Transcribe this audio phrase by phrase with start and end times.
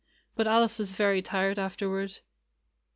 [0.35, 2.21] But Alice was very tired afterward.